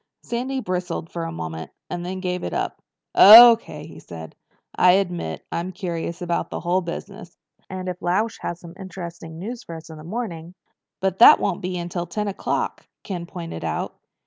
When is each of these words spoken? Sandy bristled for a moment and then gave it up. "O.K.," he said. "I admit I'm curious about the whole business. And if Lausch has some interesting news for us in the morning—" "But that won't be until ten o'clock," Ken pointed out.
Sandy 0.23 0.61
bristled 0.61 1.11
for 1.11 1.25
a 1.25 1.31
moment 1.31 1.69
and 1.87 2.03
then 2.03 2.21
gave 2.21 2.43
it 2.43 2.55
up. 2.55 2.81
"O.K.," 3.13 3.85
he 3.85 3.99
said. 3.99 4.35
"I 4.75 4.93
admit 4.93 5.45
I'm 5.51 5.71
curious 5.71 6.23
about 6.23 6.49
the 6.49 6.61
whole 6.61 6.81
business. 6.81 7.37
And 7.69 7.87
if 7.87 8.01
Lausch 8.01 8.39
has 8.41 8.59
some 8.59 8.73
interesting 8.79 9.37
news 9.37 9.61
for 9.61 9.75
us 9.75 9.91
in 9.91 9.99
the 9.99 10.03
morning—" 10.03 10.55
"But 11.01 11.19
that 11.19 11.39
won't 11.39 11.61
be 11.61 11.77
until 11.77 12.07
ten 12.07 12.27
o'clock," 12.27 12.87
Ken 13.03 13.27
pointed 13.27 13.63
out. 13.63 13.95